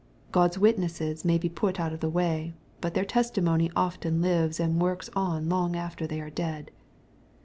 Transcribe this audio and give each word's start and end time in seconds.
God's 0.31 0.57
witnesses 0.57 1.23
may 1.23 1.37
be 1.37 1.47
put 1.47 1.79
out 1.79 1.93
of 1.93 1.99
the 1.99 2.09
way, 2.09 2.55
but 2.81 2.95
their 2.95 3.05
testimony 3.05 3.69
often 3.75 4.19
lives 4.19 4.59
and 4.59 4.81
works 4.81 5.11
on 5.15 5.47
long 5.47 5.75
after 5.75 6.07
they 6.07 6.19
are 6.19 6.31
dead. 6.31 6.71